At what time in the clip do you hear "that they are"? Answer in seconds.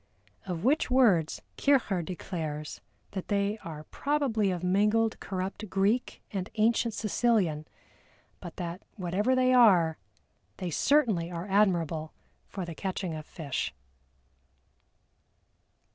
3.11-3.83